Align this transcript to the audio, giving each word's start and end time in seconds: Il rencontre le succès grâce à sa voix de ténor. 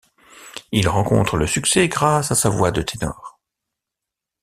Il 0.71 0.87
rencontre 0.89 1.37
le 1.37 1.45
succès 1.45 1.87
grâce 1.87 2.31
à 2.31 2.35
sa 2.35 2.49
voix 2.49 2.71
de 2.71 2.81
ténor. 2.81 3.39